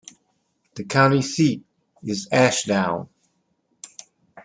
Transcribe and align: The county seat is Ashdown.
The 0.73 0.83
county 0.83 1.21
seat 1.21 1.63
is 2.03 2.27
Ashdown. 2.31 3.07